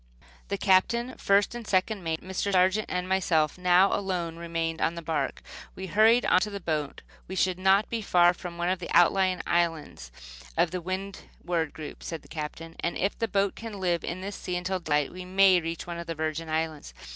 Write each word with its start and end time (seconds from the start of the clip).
The 0.47 0.57
Captain, 0.57 1.15
first 1.19 1.53
and 1.53 1.67
second 1.67 2.03
mate, 2.03 2.21
Mr. 2.23 2.51
Sargent 2.51 2.87
and 2.89 3.07
myself 3.07 3.55
now 3.55 3.93
alone 3.93 4.35
remained 4.35 4.81
on 4.81 4.95
the 4.95 5.03
bark. 5.03 5.43
We 5.75 5.85
hurried 5.85 6.25
into 6.25 6.49
the 6.49 6.59
boat. 6.59 7.03
"We 7.27 7.35
should 7.35 7.59
not 7.59 7.87
be 7.87 8.01
far 8.01 8.33
from 8.33 8.57
one 8.57 8.69
of 8.69 8.79
the 8.79 8.89
outlying 8.95 9.41
islands 9.45 10.11
of 10.57 10.71
the 10.71 10.81
Windward 10.81 11.71
group," 11.73 12.01
said 12.01 12.23
the 12.23 12.27
captain; 12.27 12.77
"and 12.79 12.97
if 12.97 13.15
the 13.19 13.27
boat 13.27 13.53
can 13.53 13.79
live 13.79 14.03
in 14.03 14.21
this 14.21 14.35
sea 14.35 14.55
until 14.55 14.79
daylight 14.79 15.11
we 15.13 15.23
may 15.23 15.61
reach 15.61 15.85
one 15.85 15.99
of 15.99 16.07
the 16.07 16.15
Virgin 16.15 16.49
Islands." 16.49 16.95